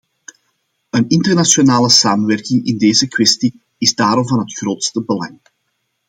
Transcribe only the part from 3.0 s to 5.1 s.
kwestie is daarom van het grootste